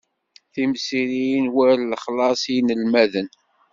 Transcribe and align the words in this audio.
Timsirin 0.53 1.45
war 1.55 1.77
lexlaṣ 1.91 2.41
i 2.47 2.51
yinelmaden. 2.55 3.29